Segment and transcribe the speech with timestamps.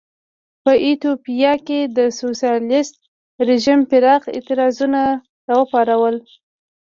[0.63, 2.95] په ایتوپیا کې د سوسیالېست
[3.47, 5.01] رژیم پراخ اعتراضونه
[5.47, 6.15] را وپارول.